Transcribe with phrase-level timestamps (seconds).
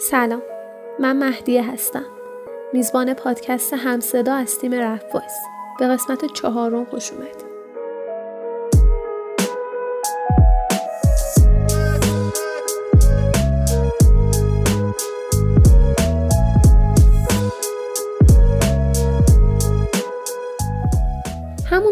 [0.00, 0.42] سلام
[0.98, 2.04] من مهدیه هستم.
[2.72, 5.06] میزبان پادکست همصدا از تیم رفت
[5.78, 7.47] به قسمت چهارم خوش اومدید.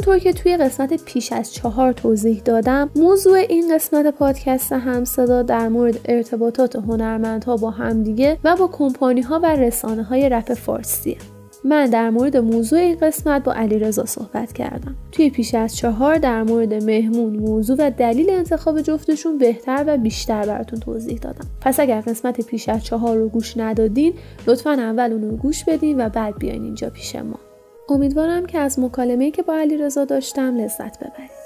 [0.07, 5.69] همونطور که توی قسمت پیش از چهار توضیح دادم موضوع این قسمت پادکست همصدا در
[5.69, 11.17] مورد ارتباطات هنرمندها با همدیگه و با کمپانی ها و رسانه های رپ فارسیه
[11.65, 14.97] من در مورد موضوع این قسمت با علیرضا صحبت کردم.
[15.13, 20.47] توی پیش از چهار در مورد مهمون موضوع و دلیل انتخاب جفتشون بهتر و بیشتر
[20.47, 21.47] براتون توضیح دادم.
[21.61, 24.15] پس اگر قسمت پیش از چهار رو گوش ندادین
[24.47, 27.46] لطفا اول اون رو گوش بدین و بعد بیاین اینجا پیش ما.
[27.89, 31.46] امیدوارم که از مکالمه‌ای که با علیرضا داشتم لذت ببرید.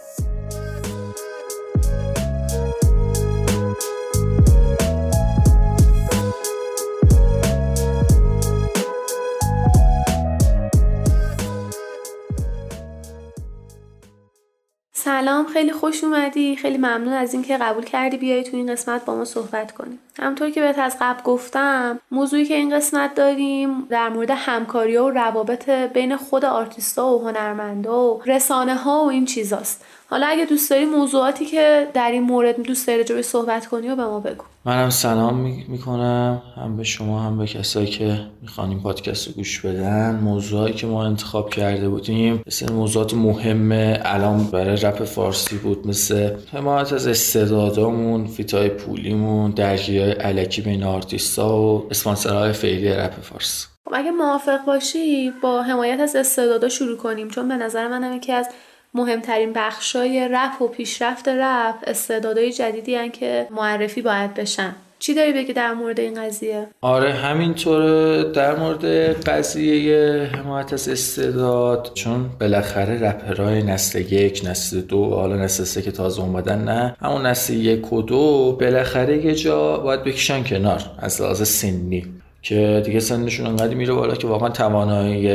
[15.04, 16.56] سلام خیلی خوش اومدی.
[16.56, 20.50] خیلی ممنون از اینکه قبول کردی بیای تو این قسمت با ما صحبت کنیم همطور
[20.50, 25.70] که بهت از قبل گفتم موضوعی که این قسمت داریم در مورد همکاری و روابط
[25.70, 29.84] بین خود آرتیستا و هنرمندا و رسانه ها و این چیزاست.
[30.10, 33.96] حالا اگه دوست داری موضوعاتی که در این مورد دوست داری جوی صحبت کنی و
[33.96, 34.44] به ما بگو.
[34.64, 35.34] منم سلام
[35.68, 36.42] می‌کنم.
[36.56, 40.20] هم به شما هم به کسایی که می‌خوان این پادکست رو گوش بدن.
[40.22, 43.68] موضوعی که ما انتخاب کرده بودیم مثل موضوعات مهم
[44.04, 50.82] الان برای رپ فارسی بود مثل حمایت از استعدادامون feat ای پولیمون درگیری الکی بین
[50.82, 56.96] آرتیستا و اسپانسرهای فعلی رپ فارسی خب اگه موافق باشی با حمایت از استعدادا شروع
[56.96, 57.28] کنیم.
[57.28, 58.48] چون به نظر من یکی از
[58.94, 64.74] مهمترین بخشای رپ و پیشرفت رپ استعدادهای جدیدی هن که معرفی باید بشن.
[65.00, 68.84] چی داری بگی در مورد این قضیه؟ آره همینطور در مورد
[69.28, 75.90] قضیه حمایت از استعداد چون بالاخره رپرهای نسل یک نسل دو حالا نسل سه که
[75.90, 76.96] تازه اومدن نه.
[77.00, 82.06] همون نسل یک و دو بالاخره یه جا باید بکشن کنار از لحاظ سنی.
[82.42, 85.28] که دیگه سنشون انقدر میره بالا که واقعا توانایی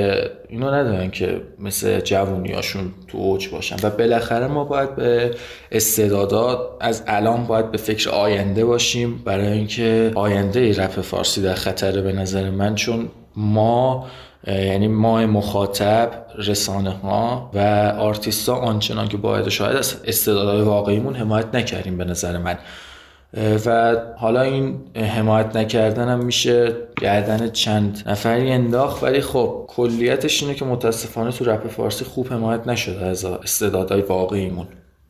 [0.49, 3.75] اینو ندارن که مثل جوونیاشون تو اوج باشن.
[3.83, 5.31] و بالاخره ما باید به
[5.71, 9.21] استعدادات از الان باید به فکر آینده باشیم.
[9.25, 14.05] برای اینکه آینده رپ فارسی در خطره به نظر من چون ما
[14.47, 17.59] یعنی ما مخاطب رسانه ها و
[17.99, 22.57] آرتیستا آنچنان که باید شاید از استعدادهای واقعیمون حمایت نکردیم به نظر من.
[23.65, 29.03] و حالا این حمایت نکردن هم میشه گردن چند نفری انداخت.
[29.03, 34.67] ولی خب کلیتش اینه که متاسفانه تو رپ فارسی خوب حمایت نشده از استعدادهای واقعیمون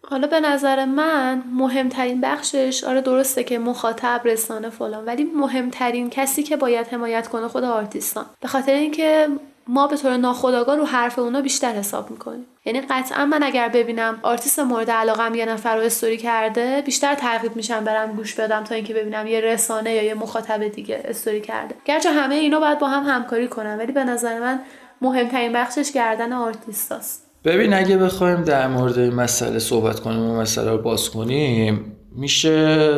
[0.09, 6.43] حالا به نظر من مهمترین بخشش آره درسته که مخاطب رسانه فلان ولی مهمترین کسی
[6.43, 8.25] که باید حمایت کنه خود آرتیستان.
[8.41, 9.27] به خاطر اینکه
[9.67, 12.45] ما به طور ناخودآگاه رو حرف اونا بیشتر حساب می‌کنیم.
[12.65, 17.55] یعنی قطعا من اگر ببینم آرتیست مورد علاقم یه نفر رو استوری کرده بیشتر ترغیب
[17.55, 21.75] میشم برم گوش بدم تا اینکه ببینم یه رسانه یا یه مخاطب دیگه استوری کرده.
[21.85, 24.59] گرچه همه اینا باید با هم همکاری کنن ولی به نظر من
[25.01, 30.71] مهمترین بخشش گردن آرتیستاست ببین اگه بخوایم در مورد این مسئله صحبت کنیم و مسئله
[30.71, 32.97] رو باز کنیم میشه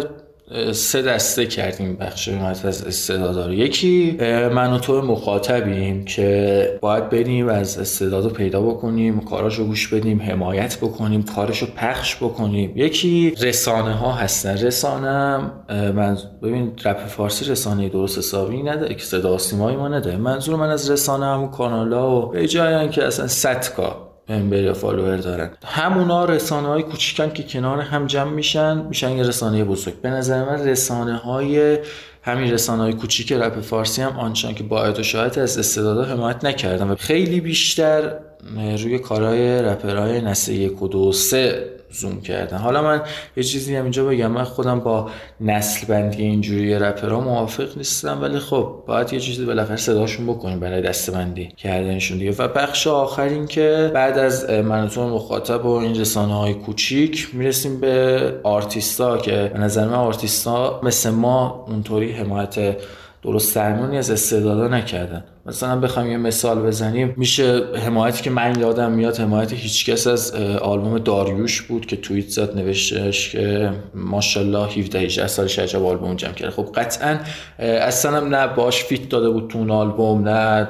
[0.72, 4.18] سه دسته کردیم بخش حمایت از استعدادا یکی
[4.53, 10.22] من و تو مخاطبیم که باید بریم از استعداد رو پیدا بکنیم کاراشو گوش بدیم
[10.22, 12.72] حمایت بکنیم کارشو پخش بکنیم.
[12.75, 15.38] یکی رسانه ها هستن رسانه
[15.69, 20.91] من ببین رپ فارسی رسانه درست حسابی نداره که صدا ما نداره منظور من از
[20.91, 25.50] رسانه همون کانالا و جایی که اصلا صدکا ممبر یا فالوور دارن.
[25.66, 30.02] همونا رسانه های کوچیکن که کنار هم جمع میشن میشن یه رسانه بزرگ.
[30.02, 31.78] به نظر من رسانه های
[32.22, 36.46] همین رسانه های کوچیک رپ فارسی هم آنچنان که باید و شاید از استعدادها حمایت
[36.46, 38.20] نکردن و خیلی بیشتر
[38.56, 42.57] روی کارهای رپرهای نسل یک و دو سه زوم کردن.
[42.57, 43.01] حالا من
[43.38, 44.31] یه چیزی هم اینجا بگم.
[44.31, 45.10] من خودم با
[45.42, 50.81] نسل بندی اینجوری رپرها موافق نیستم ولی خب باید یه چیزی بالاخره صداشون بکنیم برای
[50.81, 52.31] دسته بندی کردنشون دیگه.
[52.31, 57.80] و بخش آخر این که بعد از منظور مخاطب و این رسانه های کوچیک می‌رسیم
[57.80, 62.78] به آرتیستا که به نظر من آرتیستا مثل ما اونطوری حمایت
[63.27, 65.24] درست درمانی از استعدادا نکردن.
[65.45, 67.13] مثلا بخوام یه مثال بزنیم.
[67.18, 72.57] میشه حمایتی که من یادم میاد حمایت هیچکس از آلبوم داریوش بود که توییت زد
[72.57, 77.19] نوشتش که ماشاءالله 17 18 سالش عجب آلبوم جمع کرده خب قطعا
[77.59, 80.68] اصلا هم نه باش feat داده بود تو اون آلبوم نه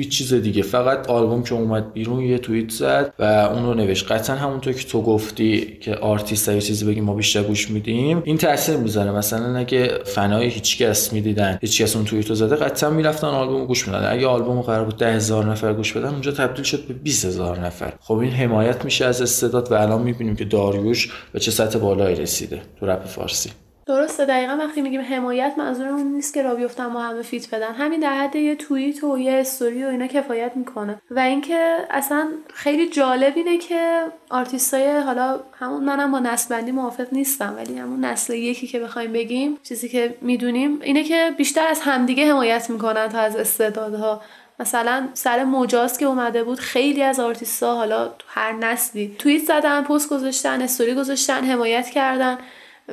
[0.00, 0.62] هیچ چیز دیگه.
[0.62, 4.12] فقط آلبوم که اومد بیرون یه توییت زد و اون رو نوشت.
[4.12, 8.38] قطعا همونطور که تو گفتی که آرتیست یه چیزی بگیم ما بیشتر گوش میدیم این
[8.38, 9.10] تاثیر می‌ذاره.
[9.10, 14.12] مثلا اگه فنای هیچکس می‌دیدن هیچکس اون توییت رو زده قطعا می‌رفتن آلبوم گوش می‌دادن.
[14.12, 17.92] اگه آلبوم قرار بود 10000 نفر گوش بدن اونجا تبدیل شد به 20000 نفر.
[18.00, 22.16] خب این حمایت میشه از استعداد و الان می‌بینیم که داریوش به چه سطح بالایی
[22.16, 23.50] رسیده تو رپ فارسی.
[23.90, 27.72] درسته دقیقا وقتی میگیم حمایت منظورمون نیست که راه بیفتن با همه feat بدن.
[27.72, 31.02] همین در حد یه توییت و یه استوری و اینا کفایت می‌کنه.
[31.10, 37.06] و اینکه اصلا خیلی جالب اینه که آرتیستای حالا همون منم با نسل بندی موافق
[37.12, 41.80] نیستم ولی همون نسل یکی که بخوایم بگیم چیزی که می‌دونیم اینه که بیشتر از
[41.80, 44.22] همدیگه حمایت می‌کنن تا از استعدادها.
[44.60, 49.82] مثلا سر مجاز که اومده بود خیلی از آرتیستا حالا تو هر نسلی توییت زدن
[49.82, 52.38] پست گذاشتن استوری گذاشتن حمایت کردن.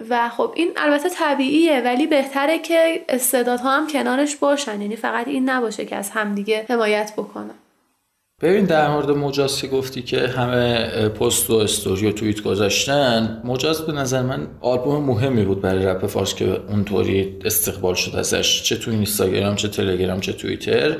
[0.09, 4.81] و خب این البته طبیعیه ولی بهتره که استعدادها هم کنارش باشن.
[4.81, 7.55] یعنی فقط این نباشه که از همدیگه حمایت بکنن.
[8.41, 13.91] ببین در مورد مجاز گفتی که همه پست و استوری و توییت گذاشتن مجاز به
[13.91, 18.63] نظر من آلبوم مهمی بود برای رپ فارس که اونطوری استقبال شد ازش.
[18.63, 20.97] چه تو اینستاگرام چه تلگرام چه توییتر.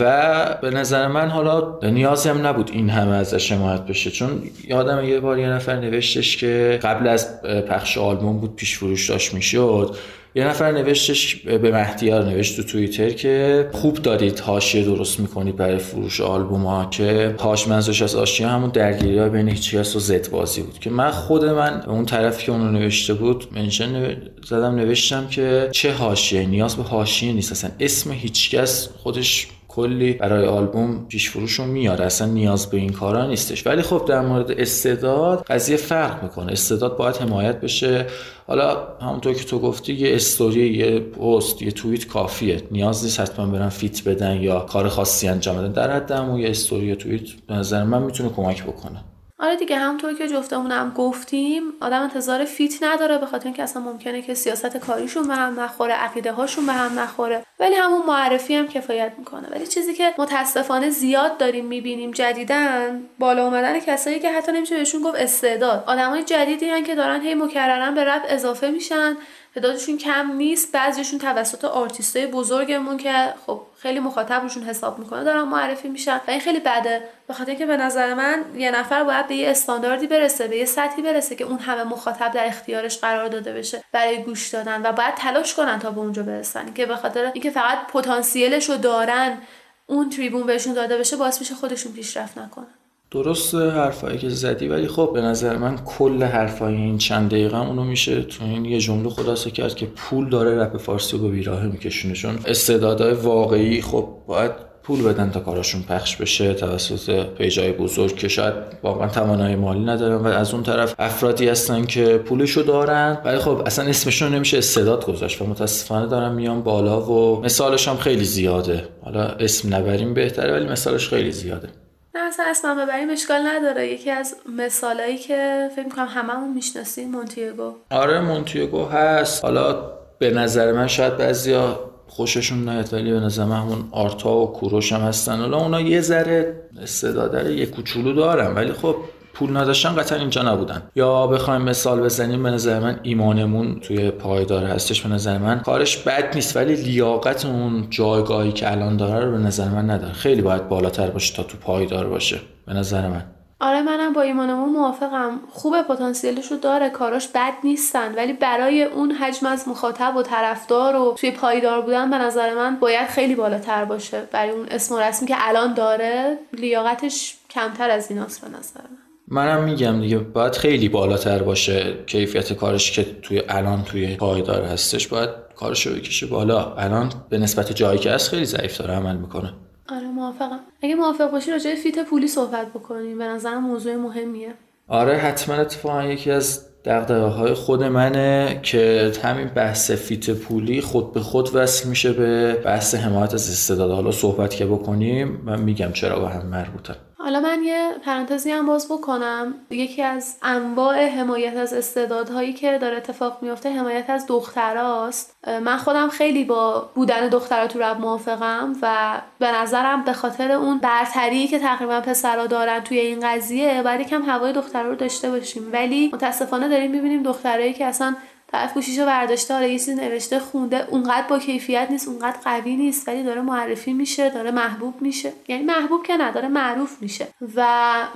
[0.00, 4.10] و به نظر من حالا نیازی هم نبود این همه ازش حمایت بشه.
[4.10, 9.10] چون یادم یه بار یه نفر نوشتش که قبل از پخش آلبوم بود پیش فروش
[9.10, 9.96] داشت می‌شد.
[10.34, 15.78] یه نفر نوشتش به مهدیار نوشت تو توییتر که خوب دارید حاشیه درست می‌کنید برای
[15.78, 20.30] فروش آلبوم ها که هاش منظورش از آشیا همون درگیری ها بین هیچکس و زد
[20.30, 20.78] بازی بود.
[20.78, 24.16] که من خود من اون طرفی که اونو نوشته بود منشن
[24.46, 27.52] زدم نوشتم که چه حاشیه نیاز به حاشیه نیست.
[27.52, 32.04] اصلا اسم هیچکس خودش کلی برای آلبوم پیش فروش رو میاره.
[32.04, 33.66] اصلا نیاز به این کارا نیستش.
[33.66, 36.52] ولی خب در مورد استعداد قضیه فرق می‌کنه.
[36.52, 38.06] استعداد باید حمایت بشه.
[38.46, 42.62] حالا همونطور که تو گفتی یه استوری یه پست یه توییت کافیه.
[42.70, 45.72] نیاز نیست حتما برن feat بدن یا کار خاصی انجام بدن.
[45.72, 49.04] در حد یه استوری یا توییت به نظر من می‌تونه کمک بکنه.
[49.46, 54.22] آره دیگه همونطور که جفتمونم گفتیم آدم انتظار feat نداره به خاطر اینکه اصلا ممکنه
[54.22, 57.42] که سیاست کاریشون به هم نخوره عقیده هاشون به هم نخوره.
[57.60, 59.48] ولی همون معرفی هم کفایت می‌کنه.
[59.50, 65.02] ولی چیزی که متاسفانه زیاد داریم می‌بینیم جدیدا بالا اومدن کسایی که حتی نمیشه بهشون
[65.02, 65.84] گفت استعداد.
[65.86, 69.16] آدمای جدیدی هن که دارن هی مکررن به رپ اضافه میشن.
[69.56, 75.42] تعدادشون کم نیست بعضیشون توسط آرتیستای بزرگمون که خب خیلی مخاطب روشون حساب می‌کنه دارن
[75.42, 77.02] معرفی میشن و این خیلی بده.
[77.28, 80.64] به خاطر که به نظر من یه نفر باید به یه استانداردی برسه به یه
[80.64, 84.92] سطحی برسه که اون همه مخاطب در اختیارش قرار داده بشه برای گوش دادن و
[84.92, 86.74] باید تلاش کنن تا به اونجا برسن.
[86.74, 89.38] که به خاطر اینکه فقط پتانسیلش دارن
[89.86, 92.74] اون تریبون بهشون داده بشه باعث میشه خودشون پیشرفت نکنن.
[93.10, 97.84] درست حرفایی که زدی ولی خب به نظر من کل حرفای این چند دقیقه اونو
[97.84, 101.66] میشه تو این یه جمله خلاصه کرد که پول داره رپ فارسی رو به بیراه
[101.66, 102.14] میکشونه.
[102.14, 108.28] چون استعدادهای واقعی خب باید پول بدن تا کاراشون پخش بشه توسط پیجای بزرگ که
[108.28, 113.18] شاید واقعا توانایی مالی ندارن و از اون طرف افرادی هستن که پولشو دارن.
[113.24, 117.96] ولی خب اصلا اسمشون نمیشه استعداد گذاشت و متاسفانه دارن میان بالا و مثالش هم
[117.96, 118.88] خیلی زیاده.
[119.02, 121.68] حالا اسم نبریم بهتره ولی مثالش خیلی زیاده.
[122.16, 123.92] نه اصلا اسمم ببریم اشکال نداره.
[123.92, 127.72] یکی از مثالایی که فکر می‌کنم هممون می‌شناسیم مونتیگو.
[127.90, 129.44] آره مونتیگو هست.
[129.44, 134.52] حالا به نظر من شاید بعضیا خوششون نیاد ولی به نظر من همون آرتا و
[134.52, 135.36] کوروش هم هستن.
[135.36, 138.54] حالا اونا یه ذره استعداد یه کوچولو دارن.
[138.54, 138.96] ولی خب
[139.38, 140.82] پول نداشتن قطعا اینجا نبودن.
[140.94, 145.60] یا بخوایم مثال بزنیم به نظر من ایمانمون توی پایدار هستش به نظر من.
[145.60, 150.12] کارش بد نیست ولی لیاقت اون جایگاهی که الان داره رو به نظر من نداره.
[150.12, 153.24] خیلی باید بالاتر باشه تا تو پایدار باشه به نظر من.
[153.60, 155.40] آره منم با ایمانمون موافقم.
[155.52, 156.90] خوب پتانسیلش رو داره.
[156.90, 158.14] کاراش بد نیستن.
[158.14, 162.76] ولی برای اون حجم از مخاطب و طرفدار و توی پایدار بودن به نظر من
[162.76, 164.22] باید خیلی بالاتر باشه.
[164.32, 169.05] برای اون اسم و رسمی که الان داره لیاقتش کمتر از ایناست به نظر من.
[169.28, 175.08] منم میگم دیگه باید خیلی بالاتر باشه کیفیت کارش که توی الان توی پایدار هستش.
[175.08, 176.74] باید کارش رو بکشه بالا.
[176.74, 179.52] الان به نسبت جایی که هست خیلی ضعیف داره عمل می‌کنه.
[179.88, 180.60] آره موافقم.
[180.82, 183.18] اگه موافق باشی راجع فیت پولی صحبت بکنیم.
[183.18, 184.54] به نظرم موضوع مهمیه.
[184.88, 191.12] آره حتما اتفاقا یکی از دقدقه های خود منه که همین بحث فیت پولی خود
[191.12, 193.90] به خود وصل میشه به بحث حمایت از استعداد.
[193.90, 196.94] حالا صحبت که بکنیم من میگم چرا با هم مربوطه
[197.26, 199.54] حالا من یه پرانتزی هم باز بکنم.
[199.70, 205.36] یکی از انواع حمایت از استعدادهایی که داره اتفاق میفته حمایت از دختراست.
[205.46, 210.78] من خودم خیلی با بودن دخترها تو رب موافقم و به نظرم به خاطر اون
[210.78, 215.70] برتری که تقریبا پسرها دارن توی این قضیه باید یکم هوای دخترها رو داشته باشیم.
[215.72, 218.16] ولی متاسفانه داریم می‌بینیم دخترایی که اصلا
[218.52, 220.86] طرف گوشیشو برداشته حالا یه چیزی نوشته خونده.
[220.90, 225.32] اونقدر با کیفیت نیست اونقدر قوی نیست ولی داره معرفی میشه داره محبوب میشه.
[225.48, 227.26] یعنی محبوب که نداره معروف میشه.
[227.56, 227.66] و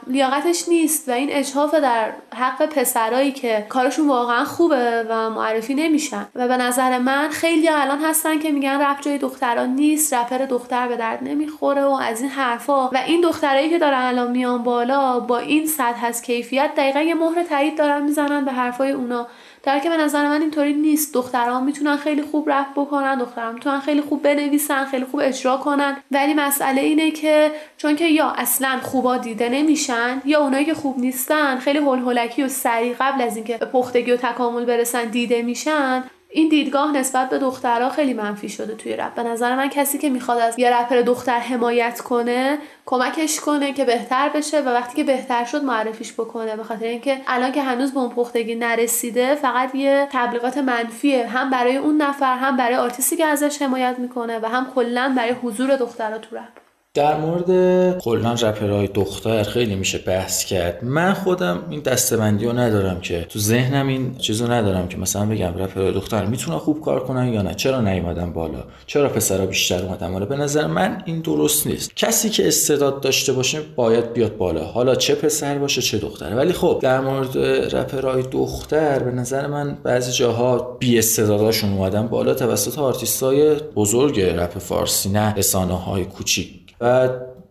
[0.06, 6.28] لیاقتش نیست و این اجحاف در حق پسرایی که کارشون واقعا خوبه و معرفی نمیشن.
[6.34, 10.88] و به نظر من خیلی الان هستن که میگن رپ جای دختران نیست رپر دختر
[10.88, 12.88] به درد نمی‌خوره و از این حرفا.
[12.88, 17.14] و این دخترایی که دارن الان میان بالا با این سطح از کیفیت دقیقا یه
[17.14, 19.26] مهر تایید دارن می‌زنن به حرفای اونا.
[19.62, 21.14] در که به نظر من اینطوری نیست.
[21.14, 25.96] دخترها می‌تونن خیلی خوب رپ بکنن دخترها می‌تونن خیلی خوب بنویسن خیلی خوب اجرا کنن.
[26.10, 30.98] ولی مسئله اینه که چون که یا اصلا خوبا دیده نمیشن یا اونایی که خوب
[30.98, 32.02] نیستن خیلی هول
[32.42, 37.38] و سریع قبل از اینکه پختگی و تکامل برسن دیده میشن این دیدگاه نسبت به
[37.38, 39.14] دخترها خیلی منفی شده توی رپ.
[39.14, 43.84] به نظر من کسی که می‌خواد از یه رپر دختر حمایت کنه کمکش کنه که
[43.84, 46.56] بهتر بشه و وقتی که بهتر شد معرفیش بکنه.
[46.56, 51.26] به خاطر اینکه الان که هنوز به اون پختگی نرسیده فقط یه تبلیغات منفیه.
[51.26, 55.30] هم برای اون نفر هم برای آرتیستی که ازش حمایت می‌کنه و هم کلا برای
[55.30, 56.69] حضور دخترها تو رپ.
[56.94, 60.84] در مورد کلا رپرهای دختر خیلی میشه بحث کرد.
[60.84, 65.54] من خودم این دستبندی رو ندارم که تو ذهنم این چیزو ندارم که مثلا بگم
[65.58, 67.54] رپرهای دختر می‌تونن خوب کار کنن یا نه.
[67.54, 71.96] چرا نیومدن بالا؟ چرا پسرها بیشتر اومدن بالا؟ به نظر من این درست نیست.
[71.96, 74.64] کسی که استعداد داشته باشه باید بیاد بالا.
[74.64, 77.38] حالا چه پسر باشه چه دختره ولی خب در مورد
[77.76, 84.58] رپرهای دختر به نظر من بعضی جاها بی استعداداشون اومدن بالا توسط آرتیستای بزرگ رپ
[84.58, 86.59] فارسی نه رسانه های کوچیک.
[86.80, 87.08] و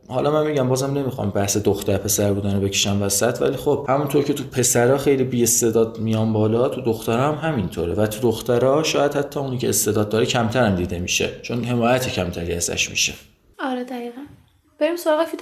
[0.07, 4.23] حالا من میگم بازم نمی‌خوام بحث دختر پسر بودن رو بکشم وسط ولی خب همونطور
[4.23, 8.83] که تو پسرها خیلی بی استعداد میان بالا تو دخترها هم همینطوره و تو دخترها
[8.83, 13.13] شاید حتی اونی که استعداد داره کمتر هم دیده میشه چون حمایت کمتری ازش میشه.
[13.59, 14.21] آره دقیقا.
[14.79, 15.39] بریم سراغ feat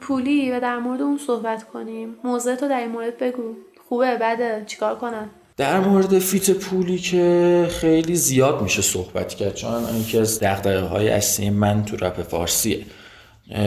[0.00, 2.14] پولی و در مورد اون صحبت کنیم.
[2.24, 3.54] موضوع تو در این مورد بگو.
[3.88, 9.70] خوبه بعد چیکار کنن در مورد feat پولی که خیلی زیاد میشه صحبت کرد چون
[10.00, 12.86] یکی از های اصلی من تو رپ فارسیه.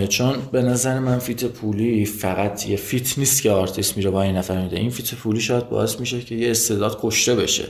[0.09, 4.36] چون به نظر من feat پولی فقط یه feat نیست که آرتیست میره با این
[4.36, 4.77] نفر میده.
[4.77, 7.63] این feat پولی شاید باعث میشه که یه استعداد کشته بشه.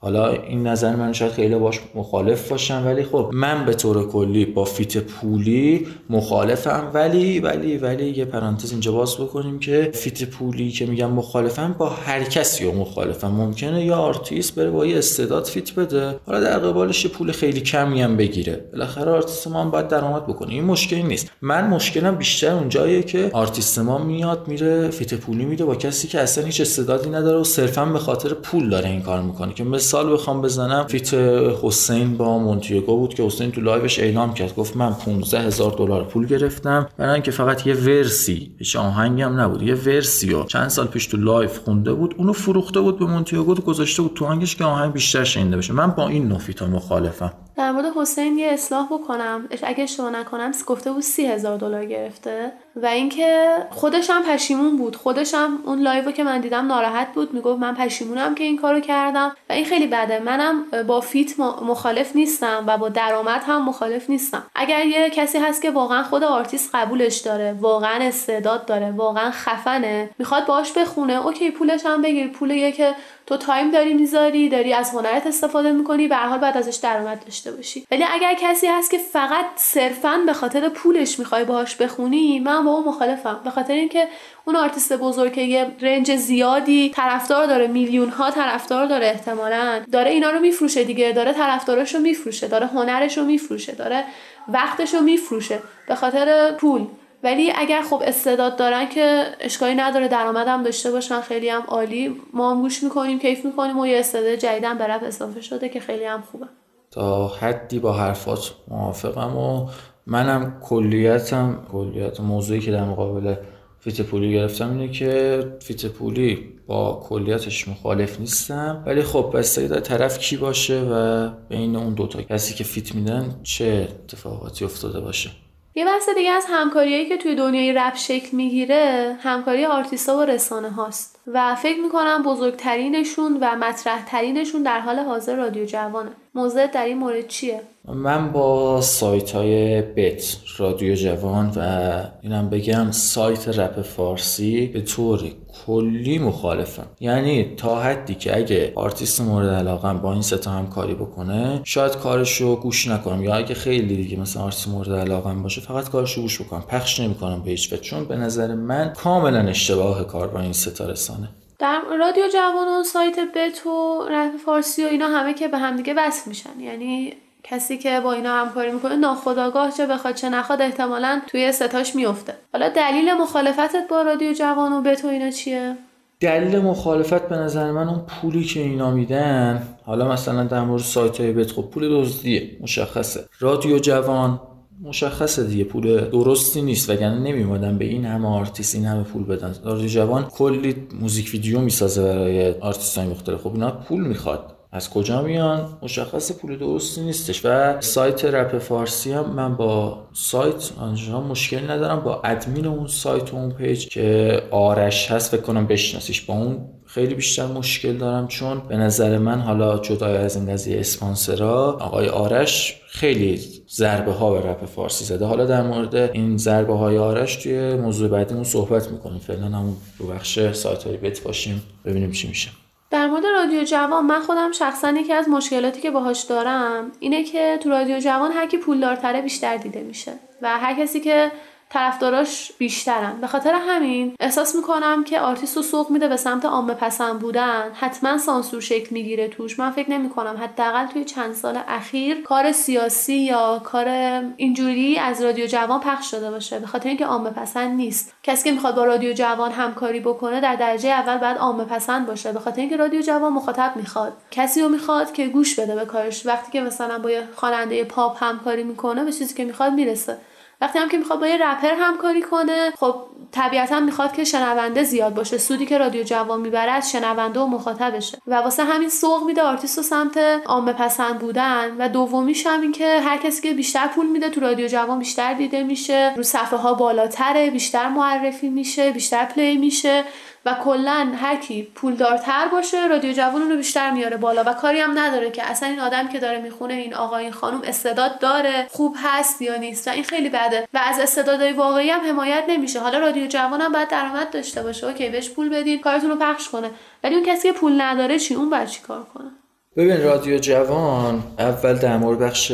[0.00, 4.44] حالا این نظر من شاید خیلی باش مخالف باشم ولی خب من به طور کلی
[4.44, 6.90] با feat پولی مخالفم.
[6.94, 11.88] ولی ولی ولی یه پرانتز اینجا باز بکنیم که feat پولی که میگم مخالفم با
[11.88, 13.28] هر کسی و مخالفم.
[13.28, 16.14] ممکنه یا آرتیست بره با یه استعداد feat بده.
[16.26, 18.64] حالا در قبالش یه پول خیلی کمی هم بگیره.
[18.72, 20.50] بالاخره آرتیست ما هم باید درآمد بکنه.
[20.50, 21.30] این مشکلی نیست.
[21.42, 26.20] من مشکلم بیشتر اونجاییه که آرتیست ما میاد میره feat پولی میده با کسی که
[26.20, 29.54] اصلا هیچ استعدادی نداره و صرفا به خاطر پول داره این کار می‌کنه.
[29.54, 31.14] که مثال بخوام بزنم feat
[31.62, 35.70] حسین با مونتیگو بود که حسین تو live ش اعلام کرد گفت من 15 هزار
[35.70, 40.24] دلار پول گرفتم برای اینکه فقط یه verse ی هیچ آهنگی هم نبود یه verse
[40.24, 44.02] ی و چند سال پیش تو live خونده بود اونو فروخته بود به مونتیگو گذاشته
[44.02, 45.72] بود تو آهنگش که آهنگ بیشتر شنیده بشه.
[45.72, 47.32] من با این نوع feat ا مخالفم.
[47.58, 49.48] در مورد حسین یه اصلاح بکنم.
[49.62, 52.52] اگه اشتباه نکنم گفته بود سی هزار دلار گرفته.
[52.76, 54.96] و اینکه خودش هم پشیمون بود.
[54.96, 57.34] خودش هم اون live که من دیدم ناراحت بود.
[57.34, 59.36] می‌گفت من پشیمونم که این کارو کردم.
[59.50, 60.18] و این خیلی بده.
[60.18, 64.42] منم با feat مخالف نیستم و با درآمد هم مخالف نیستم.
[64.54, 70.10] اگر یه کسی هست که واقعا خود آرتیست قبولش داره واقعا استعداد داره واقعا خفنه
[70.18, 72.28] می‌خواد باش بخونه OK پولش هم بگیر.
[72.28, 72.94] پول که
[73.28, 77.52] تو time داری می‌ذاری داری از هنرت استفاده می‌کنی به حال بعد ازش درآمد داشته
[77.52, 77.86] باشی.
[77.90, 82.70] ولی اگر کسی هست که فقط صرفا به خاطر پولش می‌خوای باهاش بخونی من با
[82.70, 83.40] اون مخالفم.
[83.44, 84.08] به خاطر اینکه
[84.44, 90.10] اون آرتیست بزرگ که یه range زیادی طرفدار داره میلیون ها طرفدار داره احتمالا داره
[90.10, 91.12] اینا رو میفروشه دیگه.
[91.12, 94.04] داره طرفدارش رو میفروشه داره هنرش رو میفروشه داره
[94.48, 95.58] وقتش رو میفروشه.
[95.88, 96.86] به خاطر پول.
[97.22, 102.16] ولی اگر خب استعداد دارن که اشکالی نداره درآمدم داشته باشن خیلی هم عالی.
[102.32, 105.80] ما هم گوش می‌کنیم کیف می‌کنیم و یه استعداد جدیدم به رپ اضافه شده که
[105.80, 106.46] خیلی هم خوبه.
[106.90, 109.68] تا حدی با حرفات موافقم و
[110.06, 113.34] منم کلیتم کلیت موضوعی که در مقابل
[113.80, 118.82] feat پولی گرفتم اینه که feat پولی با کلیتش مخالف نیستم.
[118.86, 123.40] ولی خب بستگی داره طرف کی باشه و بین اون دوتا کسی که feat میدن
[123.42, 125.30] چه اتفاقاتی افتاده باشه؟
[125.78, 130.70] یه بحث دیگه از همکاریایی که توی دنیای رپ شکل می‌گیره همکاری آرتیستا و رسانه
[130.70, 136.10] هاست و فکر می‌کنم بزرگترینشون و مطرح ترینشون در حال حاضر رادیو جوانه.
[136.38, 141.90] موضوع در این مورد چیه؟ من با سایت های bet رادیو جوان و
[142.22, 145.24] اینم بگم سایت رپ فارسی به طور
[145.66, 146.86] کلی مخالفم.
[147.00, 151.96] یعنی تا حدی که اگه آرتیست مورد علاقم با این سه تا همکاری بکنه شاید
[151.96, 153.22] کارشو گوش نکنم.
[153.22, 156.62] یا اگه خیلی دیگه مثلا آرتیست مورد علاقم باشه فقط کارشو گوش بکنم.
[156.62, 160.86] پخش نمی‌کنم به هیچ چون به نظر من کاملا اشتباه کار با این سه تا
[160.86, 161.28] رسانه.
[161.58, 165.94] در رادیو جوان و سایت bet و رپ فارسی و اینا همه که به همدیگه
[165.96, 166.60] وصل میشن.
[166.60, 167.12] یعنی
[167.42, 171.96] کسی که با اینا همکاری می‌کنه ناخودآگاه چه بخواد چه نخواد احتمالا توی سه تاش
[171.96, 175.76] میفته حالا دلیل مخالفتت با رادیو جوان و bet اینا چیه؟
[176.20, 181.20] دلیل مخالفت به نظر من اون پولی که اینا میدن حالا مثلا در مورد سایت
[181.20, 183.28] های bet خب پول دزدیه مشخصه.
[183.40, 184.40] رادیو جوان
[184.82, 189.54] مشخصه دیگه پول درستی نیست وگرنه نمیومدن به این همه آرتیست این همه پول بدن.
[189.64, 193.40] رادیو جوان کلی موزیک ویدیو می‌سازه برای آرتیست های مختلف.
[193.40, 194.54] خب اینا پول می‌خواد.
[194.72, 200.70] از کجا میان؟ مشخص پول درستی نیستش و سایت رپ فارسی هم من با سایت
[200.80, 205.66] آنجا مشکل ندارم با ادمین اون سایت و اون page که آرش هست فکر کنم
[205.66, 206.20] بشناسیش.
[206.20, 206.58] با اون
[206.98, 212.08] خیلی بیشتر مشکل دارم چون به نظر من حالا جدای از این قضیه اسپانسرا آقای
[212.08, 213.40] آرش خیلی
[213.70, 215.24] ضربه ها به رپ فارسی زده.
[215.24, 219.18] حالا در مورد این ضربه های آرش توی موضوع بعدیمون صحبت می‌کنیم.
[219.18, 222.50] فعلا همون رو بخش سایت های bet باشیم ببینیم چی میشه.
[222.90, 227.58] در مورد رادیو جوان من خودم شخصا یکی از مشکلاتی که باهاش دارم اینه که
[227.62, 230.12] تو رادیو جوان هر کی پولدارتره بیشتر دیده میشه
[230.42, 231.30] و هر کسی که
[231.70, 233.20] طرفداراش بیشترن.
[233.20, 237.70] به خاطر همین احساس می‌کنم که آرتیست رو سوق میده به سمت عامه پسند بودن.
[237.74, 239.58] حتما سانسور شکل می‌گیره توش.
[239.58, 240.36] من فکر نمی‌کنم.
[240.42, 243.88] حداقل توی چند سال اخیر کار سیاسی یا کار
[244.36, 246.58] اینجوری از رادیو جوان پخش شده باشه.
[246.58, 248.14] به خاطر اینکه عامه پسند نیست.
[248.22, 252.32] کسی که می‌خواد با رادیو جوان همکاری بکنه در درجه اول باید عامه پسند باشه.
[252.32, 254.12] به خاطر اینکه رادیو جوان مخاطب می‌خواد.
[254.30, 256.26] کسی رو می‌خواد که گوش بده به کارش.
[256.26, 260.18] وقتی که مثلا با خواننده پاپ همکاری می‌کنه به چیزی که می‌خواد می‌رسه.
[260.60, 262.94] وقتی هم که می‌خواد با یه رپر همکاری کنه خب
[263.32, 265.38] طبیعتا می‌خواد که شنونده زیاد باشه.
[265.38, 268.18] سودی که رادیو جوان می‌بره از شنونده و مخاطبشه.
[268.26, 271.76] و واسه همین سوق میده آرتیست و سمت عامه پسند بودن.
[271.78, 275.34] و دومیش هم این که هر کسی که بیشتر پول میده تو رادیو جوان بیشتر
[275.34, 276.12] دیده میشه.
[276.16, 280.04] رو صفحه ها بالاتره بیشتر معرفی میشه بیشتر play میشه.
[280.48, 284.98] و کلا هر کی پولدارتر باشه رادیو جوان رو بیشتر میاره بالا و کاری هم
[284.98, 288.96] نداره که اصلا این آدم که داره می‌خونه این آقا این خانم استعداد داره خوب
[289.02, 292.80] هست یا نیست و این خیلی بده و از استعدادهای واقعی هم حمایت نمیشه.
[292.80, 294.86] حالا رادیو جوان هم باید درآمد داشته باشه.
[294.86, 296.70] OK بهش پول بدین کارتون رو پخش کنه.
[297.04, 299.30] ولی اون کسی که پول نداره چی؟ اون باید چیکار کنه؟
[299.78, 302.52] ببین رادیو جوان اول در مورد بخش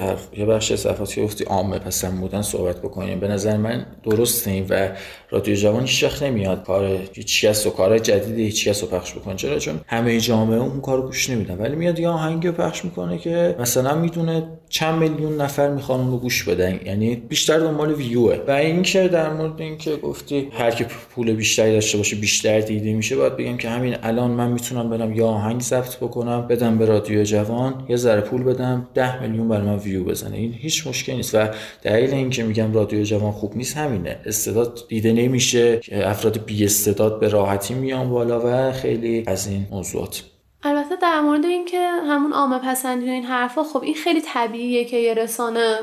[0.00, 3.20] حرف یه بخش صفاتی گفتی عامه پسند بودن صحبت بکنیم.
[3.20, 4.88] به نظر من درست نیم و
[5.30, 9.36] رادیو جوان هیچ نمیاد کار هیچ کس و کار جدیدی هیچ کس رو پخش بکنه.
[9.36, 11.58] چرا؟ چون همه جامعه اون کارو گوش نمیدن.
[11.58, 16.10] ولی میاد یه آهنگی رو پخش می‌کنه که مثلا می‌دونه چند میلیون نفر می‌خوان اون
[16.10, 16.80] رو گوش بدن.
[16.84, 21.98] یعنی بیشتر دنبال ویوه و اینکه در مورد اینکه گفتی هر کی پول بیشتری داشته
[21.98, 25.96] باشه بیشتر دیده میشه باید بگم که همین الان من می‌تونم برم یا آهنگ ضبط
[25.96, 30.36] بکنم بدم به رادیو جوان یه ذره پول بدم 10 میلیون برای من ویو بزنه.
[30.36, 31.34] این هیچ مشکلی نیست.
[31.34, 31.48] و
[31.82, 34.20] دلیل اینکه میگم رادیو جوان خوب نیست همینه.
[34.26, 40.22] استعداد دیده نمیشه افراد بی استعداد به راحتی میان بالا و خیلی از این موضوعات.
[40.62, 44.96] البته در مورد اینکه همون عامه پسندی و این حرفا خب این خیلی طبیعیه که
[44.96, 45.78] یه رسانه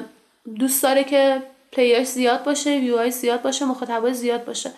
[0.59, 1.37] دوست داره که
[1.71, 4.69] پلیرش زیاد باشه ویوهای زیاد باشه مخاطبای زیاد باشه.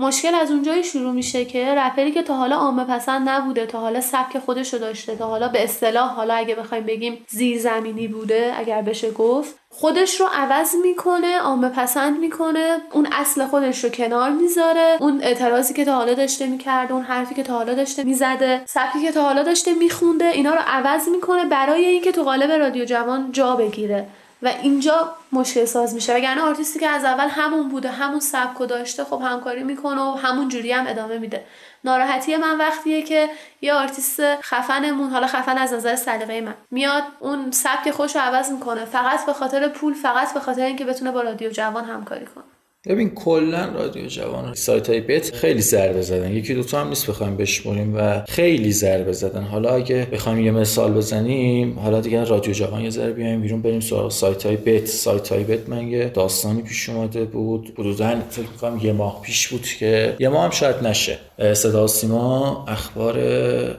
[0.00, 4.00] مشکل از اونجایی شروع میشه که رپری که تا حالا عامه پسند نبوده تا حالا
[4.00, 8.82] سبک خودش رو داشته تا حالا به اصطلاح حالا اگه بخوایم بگیم زیرزمینی بوده اگر
[8.82, 14.96] بشه گفت خودش رو عوض می‌کنه عامه پسند می‌کنه اون اصل خودش رو کنار می‌ذاره
[15.00, 19.02] اون اعتراضی که تا حالا داشته می‌کرده اون حرفی که تا حالا داشته می‌زده سبکی
[19.02, 23.32] که تا حالا داشته میخونده اینا رو عوض می‌کنه برای اینکه تو قالب رادیو جوان
[23.32, 24.06] جا بگیره.
[24.42, 26.14] و اینجا مشکل ساز میشه.
[26.14, 30.48] وگرنه آرتیستی که از اول همون بوده همون سبک داشته خب همکاری می‌کنه و همون
[30.48, 31.44] جوری هم ادامه میده.
[31.84, 37.50] ناراحتی من وقتیه که یه آرتیست خفنمون حالا خفن از نظر سلیقه من میاد اون
[37.50, 38.84] سبک خودش رو عوض می‌کنه.
[38.84, 42.44] فقط به خاطر پول فقط به خاطر اینکه بتونه با رادیو جوان همکاری کنه.
[42.86, 46.32] ببین کلا رادیو جوان سایت های bet خیلی ضربه زدن.
[46.32, 49.42] یکی دوتا هم نیست بخوایم بشمریم و خیلی ضربه زدن.
[49.42, 53.80] حالا اگه بخوایم یه مثال بزنیم حالا دیگه رادیو جوان یه ذره بیایم بیرون بریم
[53.80, 54.86] سراغ سایت های bet.
[54.86, 57.72] سایت های bet من داستانی پیش اومده بود.
[57.78, 61.18] حدودا فکر می‌کنم یه ماه پیش بود که یه ماه هم شاید نشه.
[61.54, 63.16] صدا سیما اخبار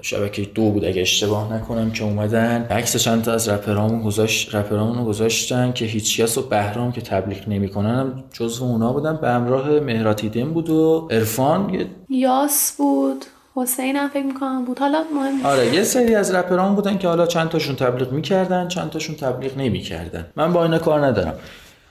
[0.01, 0.85] شبکه دو بود.
[0.85, 2.67] اگه اشتباه نکنم که اومدن.
[2.69, 8.23] عکس چند تا از رپرامون گذاشت رپرامون گذاشتن که هیچ و بهرام که تبلیغ نمی‌کنن
[8.33, 13.25] جزو اونا بودن به همراه مهراتیدن بود و عرفان یاس بود
[13.55, 14.79] حسین هم فکر می‌کنم بود.
[14.79, 18.89] حالا مهم آره یه سری از رپران بودن که حالا چند تاشون تبلیغ می‌کردن چند
[18.89, 20.25] تاشون تبلیغ نمی‌کردن.
[20.35, 21.33] من با اینا کار ندارم.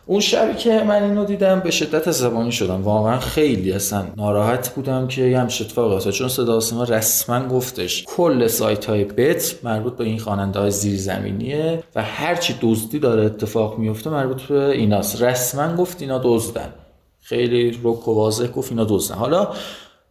[0.07, 2.83] اون شبی که من اینو دیدم به شدت زبانی شدم.
[2.83, 8.47] واقعا خیلی اصلا ناراحت بودم که یه همش اتفاق چون صدا سیما رسما گفتش کل
[8.47, 14.11] سایت های بت مربوط به این خواننده های زیرزمینیه و هرچی دزدی داره اتفاق میفته
[14.11, 15.23] مربوط به ایناست.
[15.23, 16.73] رسما گفت اینا دزدن.
[17.29, 19.49] خیلی رک و واضح گفت اینا دزدن حالا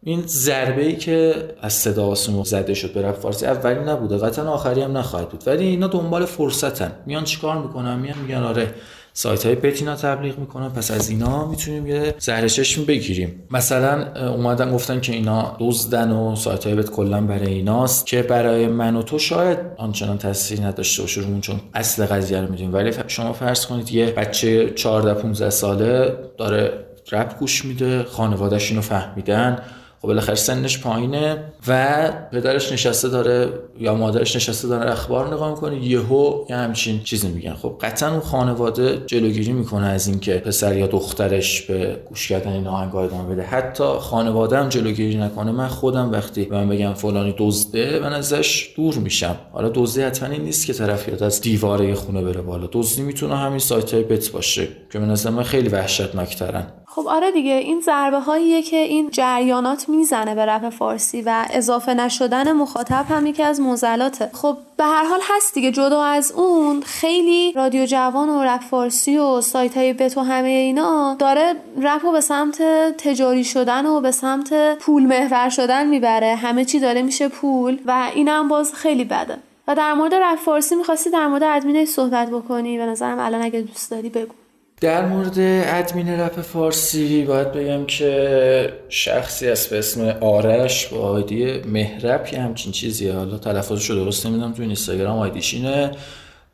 [0.02, 4.80] این ضربه ای که از صدا آسمو زده شد به فارسی اولی نبوده قطعا آخری
[4.80, 5.42] هم نخواهد بود.
[5.46, 6.92] ولی اینا دنبال فرصتن.
[7.06, 8.74] میان چیکار می‌کنن؟ میان میگن آره
[9.12, 10.68] سایت های بتینا تبلیغ می‌کنن.
[10.68, 13.42] پس از اینا می‌تونیم یه زهر چشم بگیریم.
[13.50, 18.66] مثلا اومدن گفتن که اینا دزدن و سایت های بت کلا برای ایناست که برای
[18.66, 22.74] من و تو شاید آنچنان تاثیر نداشته باشه رومون چون اصل قضیه رو می‌دونیم.
[22.74, 28.82] ولی شما فرض کنید یه بچه 14 15 ساله داره رپ گوش میده خانوادهش اینو
[28.82, 29.58] فهمیدن.
[30.02, 35.84] خب بالاخره سنش پایینه و پدرش نشسته داره یا مادرش نشسته داره اخبار نگاه می‌کنه
[35.84, 37.54] یهو یه همچین چیزی میگن.
[37.54, 42.66] خب قطعا اون خانواده جلوگیری می‌کنه از اینکه پسر یا دخترش به گوش کردن این
[42.66, 43.42] آهنگ ادامه بده.
[43.42, 45.52] حتی خانواده هم جلوگیری نکنه.
[45.52, 49.36] من خودم وقتی به من بگم فلانی دزده من ازش دور میشم.
[49.52, 52.68] حالا دزدی حتما این نیست که طرف یاد از دیواره خونه بره بالا.
[52.72, 56.66] دزدی می‌تونه همین سایت های بت باشه که نظر من خیلی وحشتناکترن.
[56.90, 61.94] خب آره دیگه این ضربه هاییه که این جریانات می‌زنه به رپ فارسی و اضافه
[61.94, 66.82] نشدن مخاطب هم یکی از موزلاته خب به هر حال هست دیگه جدا از اون
[66.82, 72.04] خیلی رادیو جوان و رپ فارسی و سایت های بت و همه اینا داره رپ
[72.04, 72.62] رو به سمت
[72.98, 76.34] تجاری شدن و به سمت پول محور شدن می‌بره.
[76.34, 79.36] همه چی داره میشه پول و اینم باز خیلی بده.
[79.68, 83.60] و در مورد رپ فارسی می‌خواستی در مورد ادمینش صحبت بکنی؟ به نظرم الان اگه
[83.60, 84.34] دوست داری بگو.
[84.80, 91.60] در مورد ادمین رپ فارسی باید بگم که شخصی است به اسم آرش با ID
[91.66, 95.90] مهرب یه همچین چیزیه حالا تلفظش رو درست نمی‌دونم تو اینستاگرام ID ش اینه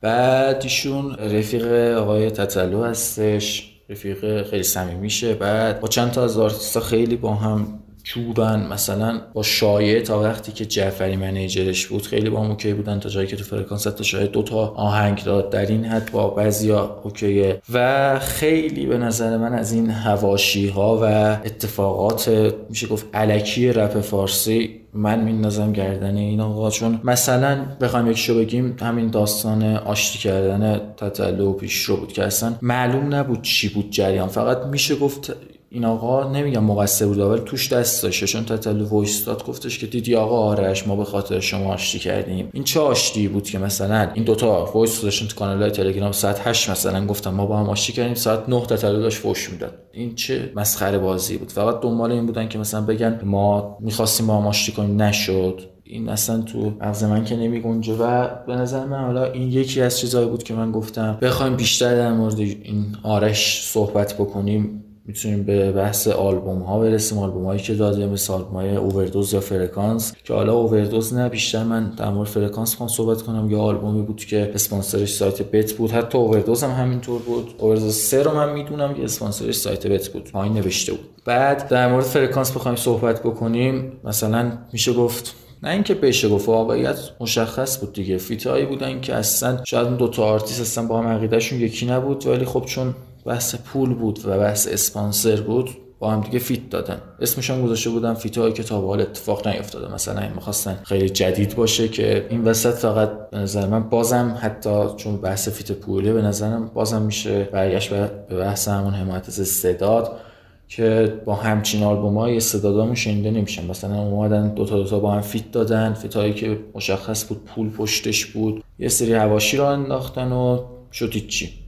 [0.00, 3.70] بعد ایشون رفیق آقای تتلو هستش.
[3.88, 5.34] رفیق خیلی صمیمیشه.
[5.34, 10.52] بعد با چند تا از آرتیستا خیلی با هم خوبن مثلا با شایع تا وقتی
[10.52, 13.82] که جعفری manager ش بود خیلی با هم OK بودن تا جایی که تو فرکانس
[13.82, 17.62] تا شاید دو تا آهنگ داد در این حد با بعضیا OK ه.
[17.72, 21.04] و خیلی به نظر من از این حواشی ها و
[21.44, 22.28] اتفاقات
[22.70, 26.70] میشه گفت الکی رپ فارسی من میندازم گردن این آقا.
[26.70, 32.54] چون مثلا بخوایم یکشو بگیم همین داستان آشتی کردن تتلو و پیشرو بود که اصلا
[32.62, 34.28] معلوم نبود چی بود جریان.
[34.28, 35.36] فقط میشه گفت
[35.74, 38.26] این آقا نمیگم مقصر بود ولی توش دست داشته.
[38.26, 42.48] چون تتلو voice داد گفتش که دیدی آقا آرش ما به خاطر شما آشتی کردیم.
[42.52, 46.70] این چه آشتی بود که مثلا این دوتا voice داشتن تو کانال تلگرام ساعت 8
[46.70, 49.74] مثلا گفتم ما با هم آشتی کردیم ساعت 9 تتلو داشت فوش می‌داد.
[49.92, 51.52] این چه مسخره بازی بود.
[51.52, 55.60] فقط دنبال این بودن که مثلا بگن ما می‌خواستیم با هم آشتی کنیم نشد.
[55.84, 59.80] این اصلا تو مغز من که نمی گنجه و به نظر من حالا این یکی
[59.80, 64.83] از چیزهایی بود که من گفتم بخوایم بیشتر در مورد این آرش صحبت بکنیم.
[65.06, 67.18] می‌تونیم به بحث آلبوم ها برسیم.
[67.18, 71.64] آلبوم هایی که داده مثل آلبوم های اووردوز یا فرکانس که حالا اووردوز نه بیشتر
[71.64, 73.50] من در مورد فرکانس خواهم صحبت کنم.
[73.50, 75.90] یا آلبومی بود که اسپانسرش سایت bet بود.
[75.90, 77.54] حتی اووردوز هم همینطور بود.
[77.58, 80.30] اووردوز سه رو من می‌دونم که اسپانسرش سایت bet بود.
[80.32, 81.08] پایین نوشته بود.
[81.24, 83.92] بعد در مورد فرکانس بخوایم صحبت بکنیم.
[84.04, 88.18] مثلا میشه گفت نه اینکه بشه گفت واقعیت مشخص بود دیگه.
[88.18, 91.86] feat ایی بودن که اصلا شاید اون دو تا آرتیست اصلا با هم عقیدهشون یکی
[91.86, 92.26] نبود.
[92.26, 96.98] ولی خب چون بحث پول بود و بحث اسپانسر بود با هم دیگه feat دادن.
[97.20, 100.78] اسمش هم گذاشته بودن feat هایی که تا به حال اتفاق نیفتاده مثلا این می‌خواستن
[100.84, 105.72] خیلی جدید باشه که این وسط فقط به نظر من بازم حتی چون بحث feat
[105.72, 110.20] پوله به نظرم بازم میشه برگشت به بحث همون حمایت از استعداد
[110.68, 113.66] که با همچین آلبوم های استعدادامون شنیده نمیشن.
[113.66, 115.92] مثلا اومدن دوتا دوتا با هم feat دادن.
[115.92, 118.64] feat هایی که مشخص بود پول پشتش بود.
[118.78, 121.63] یه سری حواشی رو انداختن و شد چی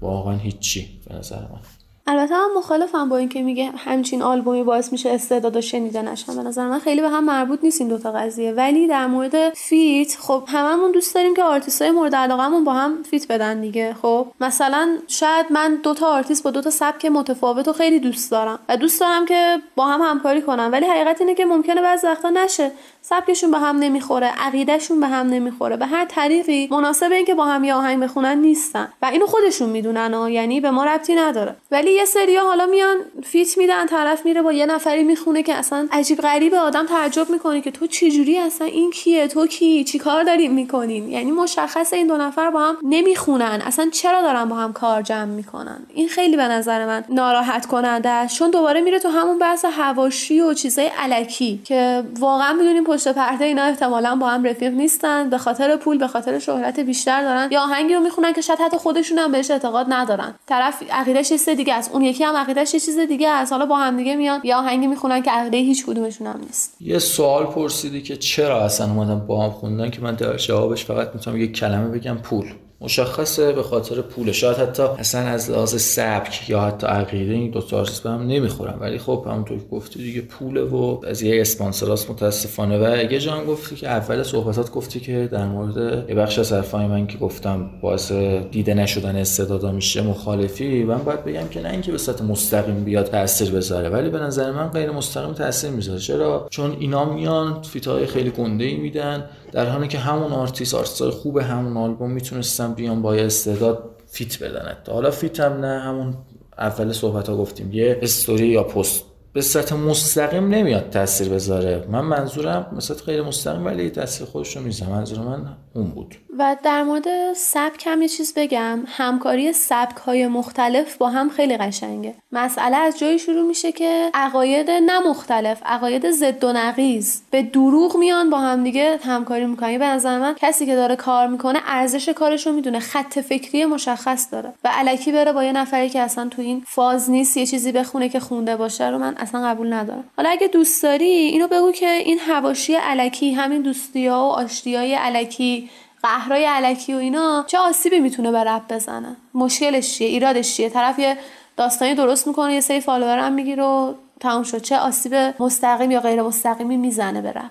[0.00, 1.60] واقعا هیچی به نظر من.
[2.06, 6.68] البته هم مخالفم با اینکه میگه همچین آلبومی باعث میشه استعداد شنیده نشن به نظر
[6.68, 8.52] من خیلی به هم مربوط نیست این دوتا قضیه.
[8.52, 13.02] ولی در مورد feat خب هممون دوست داریم که آرتیست های مورد علاقهمون با هم
[13.02, 13.96] feat بدن دیگه.
[14.02, 18.58] خب مثلا شاید من دوتا آرتیست با دوتا سبک متفاوت و خیلی دوست دارم.
[18.68, 20.68] و دوست دارم که با هم همکاری کنم.
[20.72, 22.70] ولی حقیقت اینه که ممکنه بعضی وقتا نشه.
[23.02, 25.76] سبکشون به هم نمی‌خوره عقیدهشون به هم نمی‌خوره.
[25.76, 28.88] به هر طریقی مناسب اینکه با هم یه آهنگ بخونن نیستن.
[29.02, 31.56] و اینو خودشون می‌دونن و یعنی به ما ربطی نداره.
[31.70, 35.88] ولی یه سریا حالا میان فیت میدن طرف میره با یه نفری می‌خونه که اصلا
[35.92, 39.98] عجیب غریب آدم تعجب می‌کنه که تو چی جوری اصلا این کیه تو کی چی
[39.98, 43.62] کار داریم می‌کنین؟ یعنی مشخص این دو نفر با هم نمی‌خونن.
[43.66, 48.08] اصلا چرا دارن با هم کار جمع می‌کنن؟ این خیلی به نظر من ناراحت کننده
[48.08, 48.36] است.
[48.36, 53.44] چون دوباره میره تو همون بحث هواشی و چیزای علکی که واقعا می‌دونیم پشت پرده
[53.44, 55.30] اینا احتمالا با هم رفیق نیستن.
[55.30, 57.48] به خاطر پول به خاطر شهرت بیشتر دارن.
[57.50, 60.34] یا آهنگی رو می‌خونن که شاید حتی خودشون هم بهش اعتقاد ندارن.
[60.46, 61.90] طرف عقیدهش چیز دیگه است.
[61.92, 63.52] اون یکی هم عقیدهش چیز دیگه است.
[63.52, 64.40] حالا با هم دیگه میان.
[64.44, 66.76] یا آهنگی می‌خونن که عقیده هیچ کدومشون هم نیست.
[66.80, 71.14] یه سوال پرسیدی که چرا اصلا اومدن با هم خوندن که من در جوابش فقط
[71.14, 72.46] می‌تونم یک کلمه بگم پول.
[72.80, 74.32] مشخصه به خاطر پول.
[74.32, 78.78] شاید حتی اصلا از لحاظ سبک یا حتی عقیده این دو تا به هم نمی‌خورن.
[78.80, 82.78] ولی خب همونطور که گفتی دیگه پوله و از یه اسپانسراست متاسفانه.
[82.78, 86.86] و یه جان گفتی که اول صحبتات گفتی که در مورد یه بخش از حرفای
[86.86, 88.12] من که گفتم باعث
[88.50, 93.06] دیده نشدن استعدادا میشه مخالفی من باید بگم که نه اینکه به صورت مستقیم بیاد
[93.06, 95.98] تاثیر بذاره ولی به نظر من غیر مستقیم تاثیر می‌ذاره.
[95.98, 99.24] چرا؟ چون اینا میان فیتای خیلی گنده ای میدن.
[99.52, 104.76] در حالی که همون آرتیست آرتیست خوب همون آلبوم می‌تونستن بیان با استعداد feat بدن
[104.88, 106.14] حالا feat هم نه همون
[106.58, 107.72] اول صحبت ها گفتیم.
[107.72, 111.84] یه استوری یا پست به صورت مستقیم نمیاد تاثیر بذاره.
[111.90, 116.14] من منظورم مثلا غیر مستقیم ولی تاثیر خودش رو می‌زنم منظور من اون بود.
[116.38, 118.82] و در مورد سبک هم یه چیز بگم.
[118.86, 122.14] همکاری سبک های مختلف با هم خیلی قشنگه.
[122.32, 127.96] مسئله از جایی شروع میشه که عقاید نه مختلف عقاید ضد و نقیض به دروغ
[127.96, 129.78] میان با هم دیگه همکاری می‌کنن.
[129.78, 134.26] به نظر من کسی که داره کار می‌کنه ارزش کارش رو می‌دونه خط فکری مشخص
[134.32, 134.52] داره.
[134.64, 138.08] و الکی بره با یه نفری که اصلا تو این فاز نیست یه چیزی بخونه
[138.08, 140.04] که خونده باشه رو من اصلا قبول ندارم.
[140.16, 144.76] حالا اگه دوست داری اینو بگو که این حواشی علکی همین دوستی ها و آشتی
[144.76, 145.70] علکی
[146.02, 150.98] قهرای علکی و اینا چه آسیبی می‌تونه به رب بزنه؟ مشکلش چیه؟ ایرادش چیه؟ طرف
[150.98, 151.16] یه
[151.56, 154.62] داستانی درست می‌کنه یه سری فالوور هم می‌گیره و تموم شد.
[154.62, 157.50] چه آسیب مستقیم یا غیر مستقیمی می‌زنه به رب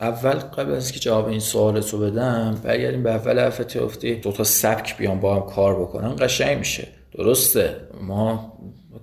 [0.00, 4.32] اول قبل از که جواب این سوالت رو بدم برگردیم به اول حرفت افتی دو
[4.32, 6.88] تا سبک بیان با هم کار بکنن قشنگ میشه.
[7.18, 7.76] درسته.
[8.00, 8.52] ما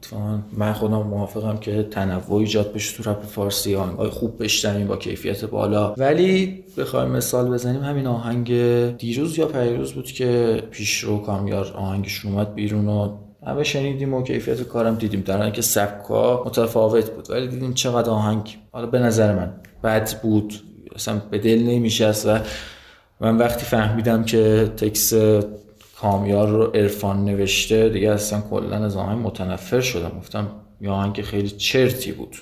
[0.02, 3.76] اتفاقا من خودم موافقم که تنوع ایجاد بشه تو رپ فارسی.
[3.76, 5.94] آهنگای خوب بشنویم با کیفیت بالا.
[5.94, 8.48] ولی بخوایم مثال بزنیم همین آهنگ
[8.98, 14.62] دیروز یا پیروز بود که پیشرو کامیار آهنگش اومد بیرون و همه شنیدیم و کیفیت
[14.62, 15.22] کارم دیدیم.
[15.22, 17.32] در که سبکا متفاوت بود.
[17.32, 20.54] ولی دیدیم چقدر آهنگ حالا به نظر من بد بود.
[20.96, 22.40] اصلا به دل نمیشه و
[23.20, 25.14] من وقتی فهمیدم که تکس
[26.02, 27.90] کامیار رو عرفان نوشته.
[27.90, 30.12] دیگه اصلا کلا از آهنگ متنفر شدم.
[30.20, 30.48] گفتم
[30.82, 32.36] یه آهنگ خیلی چرتی بود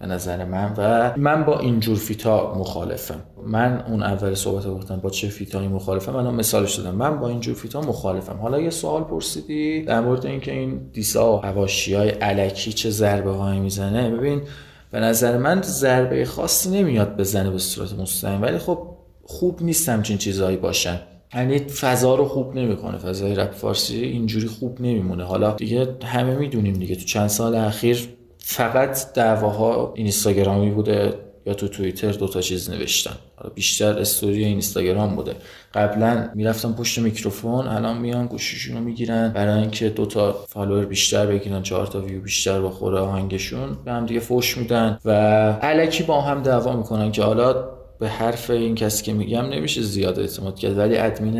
[0.00, 3.22] به نظر من و من با اینجور فیتا مخالفم.
[3.46, 6.94] من اون اول صحبت گفتم با چه فیتایی مخالفم؟ من مثالش دادم.
[6.94, 8.36] من با اینجور فیتا مخالفم.
[8.42, 13.30] حالا یه سوال پرسیدی در مورد اینکه این دیسا و حواشی های علکی چه ضربه
[13.30, 14.42] هایی می‌زنه؟ ببین
[14.90, 18.42] به نظر من ضربه خاصی نمیاد بزنه به صورت مستقیم.
[18.42, 18.78] ولی خب
[19.24, 21.00] خوب نیست همچین چیزهایی باشن.
[21.36, 22.98] یعنی فضا رو خوب نمی‌کنه.
[22.98, 25.24] فضای رپ فارسی اینجوری خوب نمیمونه.
[25.24, 26.96] حالا دیگه همه می‌دونیم دیگه.
[26.96, 31.14] تو چند سال اخیر فقط دعواها اینستاگرامی بوده
[31.46, 33.14] یا تو توییتر دو تا چیز نوشتن.
[33.36, 35.34] حالا بیشتر استوری اینستاگرام بوده.
[35.74, 39.32] قبلا می‌رفتن پشت میکروفون الان میان گوشیشون رو می‌گیرن.
[39.32, 44.06] برای اینکه دو تا follower بیشتر بگیرن چهار تا ویو بیشتر بخوره آهنگشون به هم
[44.06, 44.98] دیگه فوش میدن.
[45.04, 45.10] و
[45.52, 50.18] الکی با هم دعوا می‌کنن که حالا به حرف این کسی که میگم نمیشه زیاد
[50.18, 51.36] اعتماد کرد ولی ادمین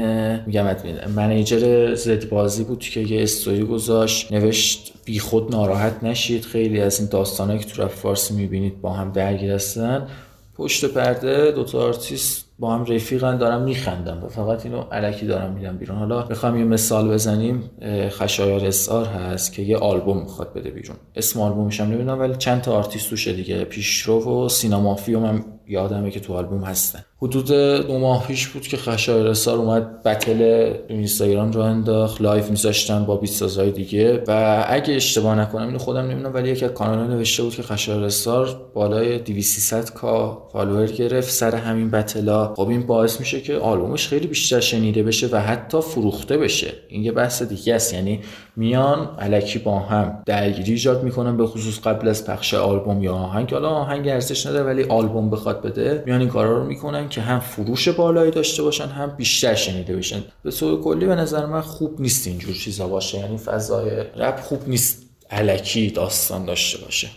[0.47, 6.45] میگم admin manager زد بازی بود که یه استوری گذاشت نوشت بی خود ناراحت نشید
[6.45, 10.07] خیلی از این داستانایی که تو رپ فارسی می‌بینید با هم درگیر هستن.
[10.55, 15.77] پشت پرده دوتا آرتیست با هم رفیقن دارن میخندن و فقط اینو الکی دارن میدن
[15.77, 15.99] بیرون.
[15.99, 17.71] حالا بخوام یه مثال بزنیم.
[18.09, 20.97] خشایار SR هست که یه آلبوم می‌خواد بده بیرون.
[21.17, 25.45] اسم آلبومش هم نمی‌دونم ولی چند تا آرتیست توشه دیگه پیشرو و سینا مافی من
[25.69, 27.01] یادمه که تو آلبوم هستن.
[27.23, 27.47] حدود
[27.87, 32.21] دو ماه پیش بود که خشایار SR اومد battle اینستاگرام رو انداخت.
[32.21, 34.25] live میذاشتن با beat سازهای دیگه.
[34.29, 38.05] و اگه اشتباه نکنم اینو خودم نمی‌دونم ولی یکی از کانال نوشته بود که خشایار
[38.05, 43.57] SR بالای 2300 K follower گرفت سر همین battle ا خب این باعث میشه که
[43.57, 46.73] آلبومش خیلی بیشتر شنیده بشه و حتی فروخته بشه.
[46.89, 47.95] این یه بحث دیگه است.
[47.95, 48.21] یعنی
[48.57, 53.53] میان الکی با هم درگیری ایجاد می‌کنن به خصوص قبل از پخش آلبوم یا آهنگ.
[53.53, 57.41] حالا آهنگ ارزش نداره ولی آلبوم بخواد بده میان این کارا رو می‌کنن که هم
[57.41, 60.23] فروش بالایی داشته باشن هم بیشتر شنیده بشن.
[60.43, 63.19] به صورت کلی به نظر من خوب نیست اینجور چیزا باشه.
[63.19, 65.03] یعنی فضای رپ خوب نیست.
[65.31, 67.09] الکی داستان داشته باشه.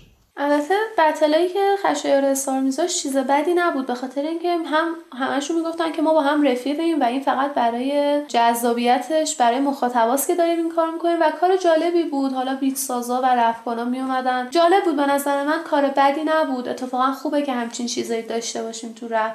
[0.41, 5.57] البته battle ایی که خشایار SR میذاشت چیز بدی نبود به خاطر اینکه هم همشون
[5.57, 10.57] می‌گفتن که ما با هم رفیقیم و این فقط برای جذابیتش برای مخاطباست که داریم
[10.57, 12.33] این کار می‌کنیم و کار جالبی بود.
[12.33, 16.67] حالا beat سازا و رپکنا میومدن جالب بود به نظر من کار بدی نبود.
[16.67, 19.33] اتفاقا خوبه که همچین چیزایی داشته باشیم تو رپ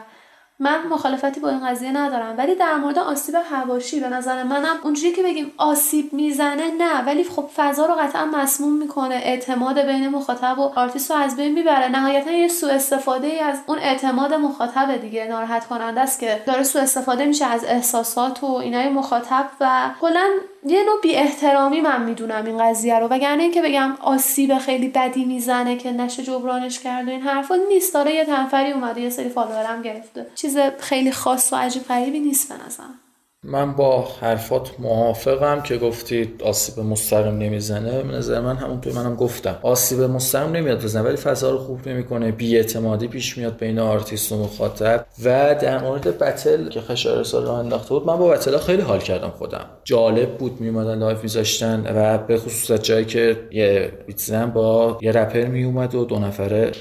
[0.59, 5.12] من مخالفتی با این قضیه ندارم ولی در مورد آسیب حواشی به نظر منم اونجوری
[5.12, 10.59] که بگیم آسیب می‌زنه نه ولی خب فضا رو قطعا مسموم می‌کنه اعتماد بین مخاطب
[10.59, 11.88] و آرتیست رو از بین می‌بره.
[11.88, 16.62] نهایتا یه سوء استفاده ای از اون اعتماد مخاطب دیگه ناراحت کننده است که داره
[16.62, 20.27] سوء استفاده میشه از احساسات و اینای مخاطب و کلا
[20.66, 25.24] یه نوع بی احترامی من می‌دونم این قضیه رو وگرنه اینکه بگم آسیب خیلی بدی
[25.24, 27.94] می‌زنه که نشه جبرانش کرد و این حرفا نیست.
[27.94, 30.27] داره یه تنفری اومده یه سری follower م گرفته.
[30.35, 33.00] چیز خیلی خاص و عجیب غریبی نیست به نظرم.
[33.46, 38.02] من با حرفات موافقم که گفتید آسیب مستقیم نمی‌زنه.
[38.02, 39.59] به نظر من همونطور منم گفتم.
[39.62, 42.33] آسیب مستقیم نمیاد بزنه ولی فضا رو خوب نمی‌کنه.
[42.33, 45.07] بی‌اعتمادی پیش میاد بین آرتیست و مخاطب.
[45.24, 48.98] و در مورد battle که خشایار SR راه انداخته بود من با battle خیلی حال
[48.98, 49.64] کردم خودم.
[49.85, 55.12] جالب بود میومدن live میذاشتن و به خصوص جایی که یه beat زن با یه
[55.12, 56.72] رپر میومد و دو نفره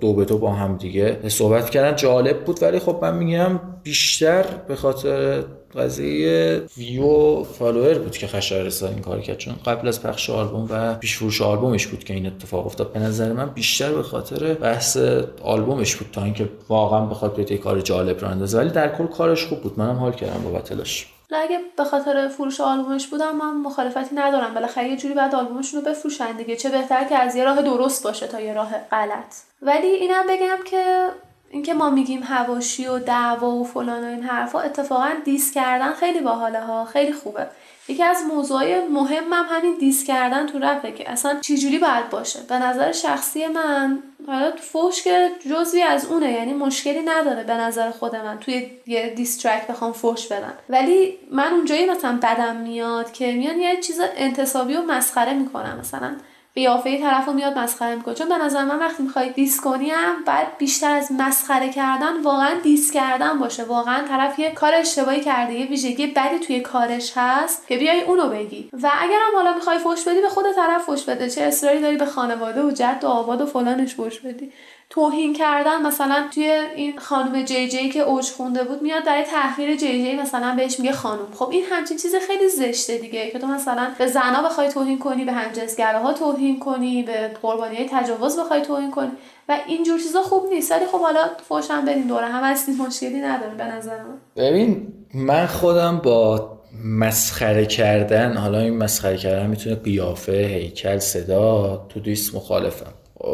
[0.00, 1.96] دو به دو با هم دیگه صحبت کردن.
[1.96, 5.42] جالب بود ولی خب من میگم بیشتر به خاطر
[5.76, 9.38] قضیه view follower بود که خشایار SR این کار کرد.
[9.38, 12.92] چون قبل از پخش آلبوم و پیشفروش آلبومش بود که این اتفاق افتاد.
[12.92, 14.96] به نظر من بیشتر به خاطر بحث
[15.42, 18.58] آلبومش بود تا اینکه واقعا بخواد بیاد کار جالب راه بندازه.
[18.58, 19.78] ولی در کل کارش خوب بود.
[19.78, 21.06] منم حال کردم با battle ش.
[21.34, 24.54] اگه به خاطر فروش آلبومش بودم من مخالفتی ندارم.
[24.54, 26.56] بالاخره یه جوری بعد آلبومشون رو بفروشن دیگه.
[26.56, 29.34] چه بهتر که از یه راه درست باشه تا یه راه غلط.
[29.62, 31.08] ولی اینم بگم که
[31.52, 36.20] اینکه ما میگیم هواشی و دعوا و فلان و این حرفا اتفاقا دیس کردن خیلی
[36.20, 37.46] باحاله ها خیلی خوبه.
[37.88, 42.40] یکی از موضوعای مهمم همین دیس کردن تو رفه که اصلا چجوری باید باشه.
[42.48, 47.90] به نظر شخصی من حالا فوش که جزوی از اونه یعنی مشکلی نداره به نظر
[47.90, 53.32] خود من توی یه دیسترک بخوام فوش بدن ولی من اونجایی مثلا بدم میاد که
[53.32, 56.16] میان یه چیز انتصابی و مسخره می‌کنم مثلا
[56.54, 58.14] قیافه طرف رو میاد مسخره می‌کنه.
[58.14, 62.54] چون به نظر من وقتی می‌خوای دیس کنی هم بعد بیشتر از مسخره کردن واقعا
[62.62, 63.64] دیس کردن باشه.
[63.64, 68.28] واقعا طرف یه کار اشتباهی کرده یه ویژگی بدی توی کارش هست که بیای اونو
[68.28, 68.68] بگی.
[68.72, 71.30] و اگرم حالا می‌خوای فوش بدی به خود طرف فوش بده.
[71.30, 74.52] چه اصراری داری به خانواده و جد و آباد و فلانش فوش بدی.
[74.92, 76.44] توهین کردن مثلا توی
[76.76, 80.80] این خانم جی جی که اوج خونده بود میاد در تحقیر جی جی مثلا بهش
[80.80, 81.26] میگه خانم.
[81.34, 83.30] خب این همچین چیز خیلی زشته دیگه.
[83.30, 88.38] که تو مثلا به زنا بخوای توهین کنی به همجنسگراها توهین کنی به قربانی تجاوز
[88.38, 89.10] بخوای توهین کنی.
[89.48, 90.72] و اینجور چیزا خوب نیست.
[90.72, 92.26] ولی خب حالا فوشم بدین دوره.
[92.26, 94.18] هم هستیم مشکلی نداره به نظر من.
[94.36, 96.50] ببین من خودم با
[96.84, 102.92] مسخره کردن حالا این مسخره کردن می‌تونه قیافه هیکل صدا تو دیست مخالفم.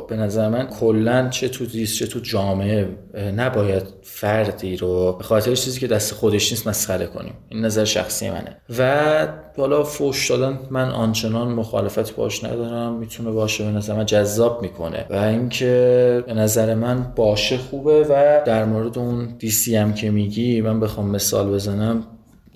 [0.09, 2.89] به نظر من کلا چه تو دیست چه تو جامعه
[3.37, 7.35] نباید فردی رو به خاطر چیزی که دست خودش نیست مسخره کنیم.
[7.49, 8.57] این نظر شخصی منه.
[8.79, 12.93] و بالا فوش دادن من آنچنان مخالفت باش ندارم.
[12.93, 15.07] می‌تونه باشه به نظر من جذاب می‌کنه.
[15.11, 20.61] و اینکه به نظر من باشه خوبه و در مورد اون دیسی هم که میگی
[20.61, 22.05] من بخوام مثال بزنم.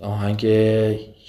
[0.03, 0.47] آهنگ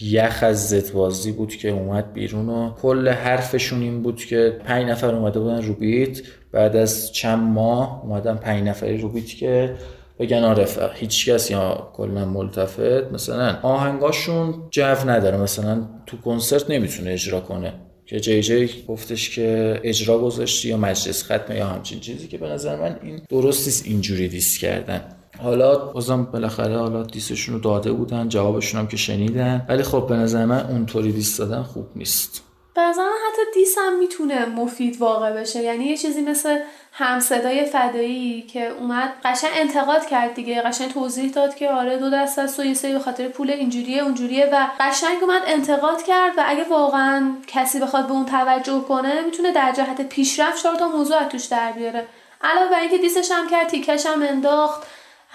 [0.02, 5.16] یخ از زتوازی بود که اومد بیرون و کل حرفشون این بود که پنج نفر
[5.16, 9.76] اومده بودن روبیت بعد از چند ماه اومدن پنج نفری روبیت که
[10.20, 13.12] بگن آره هیچ کس یا کلا ملتفت.
[13.14, 15.38] مثلا آهنگاشون جو نداره.
[15.38, 17.74] مثلا تو کنسرت نمی‌تونه اجرا کنه.
[18.06, 22.50] که جی جی گفتش که اجرا گذاشتی یا مجلس ختمه یا همچین چیزی که به
[22.50, 25.02] نظر من این درست نیست اینجوری دیس کردن.
[25.44, 29.66] حالا بازم بالاخره حالا دیسشون رو داده بودن جوابشون هم که شنیدن.
[29.70, 32.44] ولی خب به نظر من اونطوری دیس دادن خوب نیست.
[32.76, 35.62] به نظر حتی دیس هم می‌تونه مفید واقع بشه.
[35.62, 36.60] یعنی یه چیزی مثل
[36.92, 40.62] همصدای فدایی که اومد قشن انتقاد کرد دیگه.
[40.62, 44.04] قشن توضیح داد که آره دو دست از و یه سری به خاطر پول اینجوریه
[44.04, 49.22] اونجوریه و قشنگ اومد انتقاد کرد و اگه واقعا کسی بخواد به اون توجه کنه
[49.26, 52.06] می‌تونه در جهت پیشرفت چهار تا موضوع توش در بیاره.
[52.42, 54.84] علاوه بر اینکه دیسش هم کرد تیکش هم انداخت.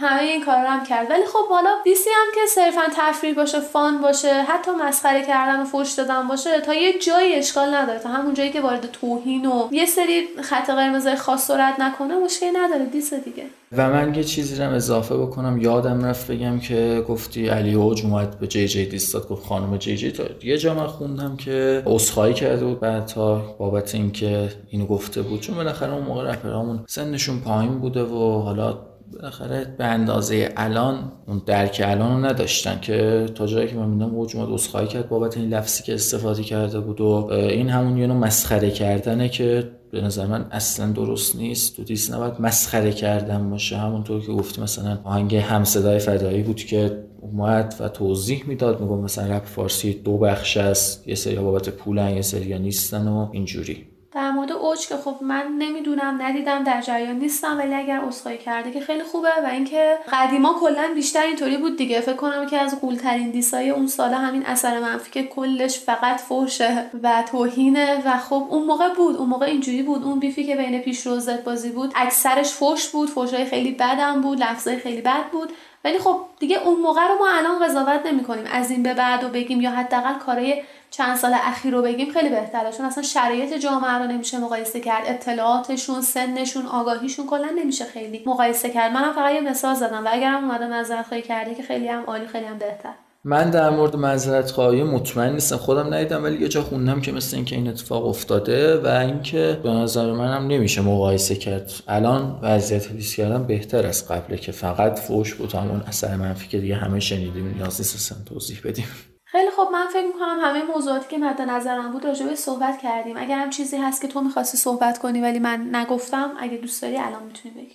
[0.00, 1.11] همه این کار هم کرد.
[1.11, 5.64] ولی خب حالا دیسی هم که صرفا تفریح باشه فان باشه حتی مسخره کردن و
[5.64, 7.98] فوش دادن باشه تا یه جایی اشکال نداره.
[7.98, 12.50] تا همون جایی که وارد توهین و یه سری خط قرمز خاص سرعت نکنه مشکلی
[12.50, 12.84] نداره.
[12.84, 13.44] دیس دیگه.
[13.76, 18.38] و من یه چیزی رو اضافه بکنم یادم رفت بگم که گفتی علی اوج اومد
[18.38, 20.11] به جی جی دیستاد گفت خانم جی جی.
[20.11, 25.22] تا یه جا من خوندم که عذرخواهی کرده بود بعد تا بابت اینکه اینو گفته
[25.22, 25.40] بود.
[25.40, 28.78] چون بالاخره اون موقع رپرامون سنشون پایین بوده و حالا
[29.12, 34.14] بالاخره به اندازه الان اون درک الان رو نداشتن که تا جایی که من می‌دونم
[34.14, 38.07] اوج اومد اسخای کرد بابت این لفظی که استفاده کرده بود و این همون یه
[38.07, 41.77] نوع مسخره کردنه که به نظر من اصلا درست نیست.
[41.77, 43.77] تو دیس نباید مسخره کردن باشه.
[43.77, 48.81] همونطور که گفتی مثلا آهنگ همصدای فدایی بود که اومد و توضیح می‌داد.
[48.81, 51.09] میگم مثلا رپ فارسی دو بخش است.
[51.09, 53.87] یه سری بابت پولن یه سری نیستن و اینجوری.
[54.12, 58.71] در مورد اوج که خب من نمی‌دونم ندیدم در جریان نیستم ولی اگر اسخای کرده
[58.71, 62.01] که خیلی خوبه و اینکه قدیما کلا بیشتر اینطوری بود دیگه.
[62.01, 66.90] فکر کنم که از قولترین دیسای اون سال همین اثر منفی که کلش فقط فوشه
[67.03, 70.05] و توهینه و خب اون موقع بود اون موقع اینجوری بود.
[70.05, 74.43] اون بیفی که بین پیش روزت بازی بود اکثرش فوش بود فوشای خیلی بدم بود
[74.43, 75.53] لفظای خیلی بد بود.
[75.85, 79.24] ولی خب دیگه اون موقع رو ما الان قضاوت نمی کنیم از این به بعد
[79.24, 83.55] و بگیم یا حداقل کارهای چند سال اخیر رو بگیم خیلی بهتره چون اصلا شرایط
[83.55, 85.05] جامعه رو نمیشه مقایسه کرد.
[85.07, 88.93] اطلاعاتشون سنشون آگاهیشون کلا نمیشه خیلی مقایسه کرد.
[88.93, 92.26] منم فقط یه مثال زدم و اگرم اومده نظر خیلی کرده که خیلی هم عالی
[92.26, 92.93] خیلی هم بهتر.
[93.24, 95.57] من در مورد معذرت خواهی مطمئن نیستم.
[95.57, 99.70] خودم ندیدم ولی یه جا خوندم که مثل اینکه این اتفاق افتاده و اینکه به
[99.70, 101.72] نظر منم نمیشه مقایسه کرد.
[101.89, 106.59] الان وضعیت لیست کردن بهتر از قبله که فقط فوش بود همون اثر منفی که
[106.59, 107.55] دیگه همه شنیدیم.
[107.55, 108.86] نیاز نیست توضیح بدیم.
[109.31, 113.16] خیلی خب من فکر می‌کنم همه موضوعاتی که مد نظرم بود راجع صحبت کردیم.
[113.16, 116.97] اگر هم چیزی هست که تو می‌خواستی صحبت کنی ولی من نگفتم اگه دوست داری
[116.97, 117.74] الان می‌تونی بگی.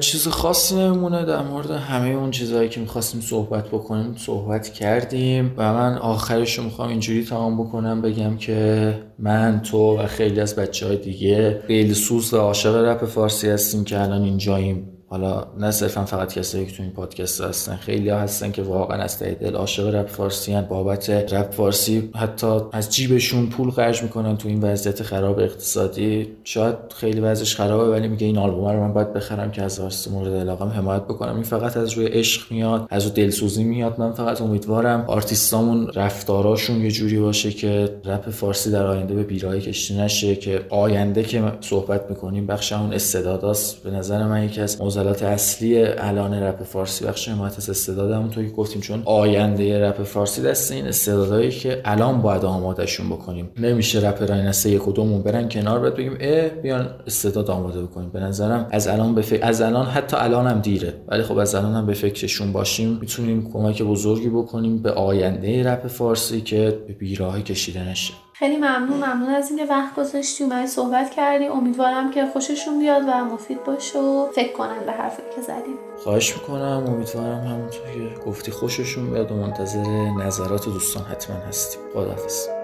[0.00, 5.72] چیز خاصی نمونه در مورد همه اون چیزهایی که می‌خواستیم صحبت بکنیم صحبت کردیم و
[5.72, 10.86] من آخرش رو می‌خوام اینجوری تمام بکنم بگم که من تو و خیلی از بچه
[10.86, 14.93] های دیگه خیلی سوز و عاشق رپ فارسی هستیم که الان اینجاییم.
[15.08, 19.02] حالا نه صرفا فقط کسایی که تو این پادکست هستن خیلی ها هستن که واقعا
[19.02, 24.02] از ته دل عاشق رپ فارسی هن بابت رپ فارسی حتی از جیبشون پول خرج
[24.02, 26.28] می‌کنن تو این وضعیت خراب اقتصادی.
[26.44, 30.10] شاید خیلی وضعش خرابه ولی میگه این آلبوم رو من باید بخرم که از واسه
[30.10, 31.34] مورد علاقم حمایت بکنم.
[31.34, 34.00] این فقط از روی عشق میاد از روی دلسوزی میاد.
[34.00, 39.60] من فقط امیدوارم آرتیستامون رفتاراشون یه جوری باشه که رپ فارسی در آینده به بیراهی
[39.60, 43.82] کشته نشه که آینده که صحبت می‌کنیم بخش اون استعداداست.
[43.82, 48.44] به نظر من یکی از معضلات اصلی الان رپ فارسی بخش حمایت از استعداد همونطور
[48.44, 53.50] که گفتیم چون آینده رپ فارسی دست این استعدادایی که الان باید آمادهشون بکنیم.
[53.58, 58.10] نمیشه رپرای نسل یک و دومون برن کنار بعد بگیم اه بیان استعداد آماده بکنیم.
[58.10, 60.94] به نظرم از الان به فکر از الان حتی الان هم دیره.
[61.08, 62.98] ولی خب از الان هم به فکرشون باشیم.
[63.00, 68.12] می‌تونیم کمک بزرگی بکنیم به آینده رپ فارسی که به بیراهی کشیده نشه.
[68.38, 71.46] خیلی ممنون ممنون از اینکه وقت گذاشتی اومدی صحبت کردی.
[71.46, 75.78] امیدوارم که خوششون بیاد و مفید باشه و فکر کنن به حرفی که زدیم.
[76.04, 76.84] خواهش می‌کنم.
[76.86, 79.84] امیدوارم همونطور که گفتی خوششون بیاد و منتظر
[80.26, 81.80] نظرات دوستان حتما هستیم.
[81.92, 82.63] خداحافظ.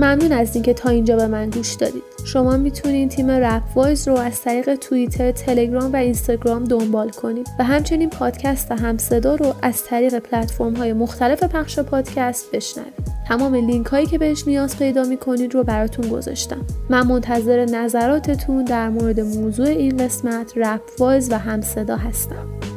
[0.00, 4.14] ممنون از اینکه تا اینجا به من گوش دادید شما می‌تونید تیم رپ وایز رو
[4.14, 9.84] از طریق توییتر، تلگرام و اینستاگرام دنبال کنید و همچنین پادکست هم صدا رو از
[9.84, 12.92] طریق پلتفرم های مختلف پخش پادکست بشنوید.
[13.28, 16.66] تمام لینک هایی که بهش نیاز پیدا می‌کنید رو براتون گذاشتم.
[16.90, 22.69] من منتظر نظراتتون در مورد موضوع این قسمت رپ وایز و هم صدا هستم.